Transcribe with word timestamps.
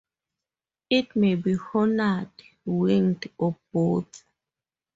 It 0.89 1.15
may 1.15 1.35
be 1.35 1.53
horned, 1.53 2.31
winged, 2.65 3.27
or 3.37 3.55
both. 3.71 4.23